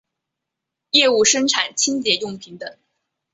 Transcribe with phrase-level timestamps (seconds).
[0.89, 2.75] 业务生产清洁用品等。